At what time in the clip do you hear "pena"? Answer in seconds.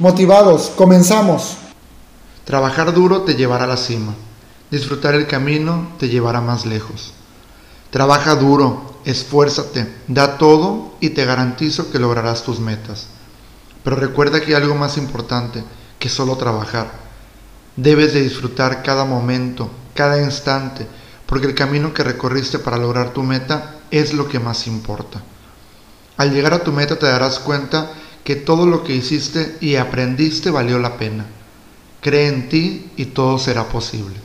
30.98-31.26